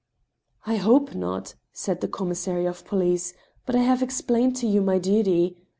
*• 0.01 0.03
I 0.65 0.77
hope 0.77 1.13
not," 1.13 1.53
said 1.73 2.01
the 2.01 2.07
commissary 2.07 2.65
of 2.65 2.85
police, 2.85 3.35
but 3.67 3.75
I 3.75 3.83
have 3.83 4.01
ex 4.01 4.19
plained 4.21 4.55
to 4.55 4.65
you 4.67 4.81
my 4.81 4.97
duty. 4.97 5.61